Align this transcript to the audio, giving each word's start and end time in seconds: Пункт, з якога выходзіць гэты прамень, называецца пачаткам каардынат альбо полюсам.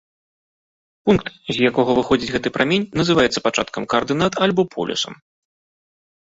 Пункт, 1.09 1.27
з 1.57 1.67
якога 1.69 1.91
выходзіць 1.97 2.33
гэты 2.37 2.49
прамень, 2.55 2.87
называецца 3.03 3.43
пачаткам 3.49 3.87
каардынат 3.95 4.33
альбо 4.47 4.61
полюсам. 4.75 5.13